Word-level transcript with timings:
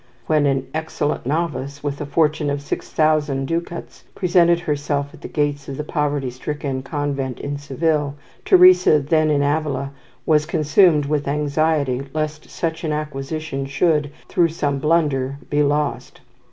When 0.25 0.47
an 0.47 0.65
"excellent 0.73 1.27
novice" 1.27 1.83
with 1.83 2.01
a 2.01 2.07
fortune 2.07 2.49
of 2.49 2.59
six 2.59 2.89
thousand 2.89 3.45
ducats 3.45 4.03
presented 4.15 4.61
herself 4.61 5.13
at 5.13 5.21
the 5.21 5.27
gates 5.27 5.69
of 5.69 5.77
the 5.77 5.83
poverty 5.83 6.31
stricken 6.31 6.81
convent 6.81 7.39
in 7.39 7.59
Seville, 7.59 8.15
Teresa, 8.43 8.99
then 8.99 9.29
in 9.29 9.43
Avila, 9.43 9.91
was 10.25 10.47
consumed 10.47 11.05
with 11.05 11.27
anxiety 11.27 12.01
lest 12.15 12.49
such 12.49 12.83
an 12.83 12.91
acquisition 12.91 13.67
should, 13.67 14.09
through 14.27 14.49
some 14.49 14.79
blunder, 14.79 15.37
be 15.51 15.61
lost. 15.61 16.21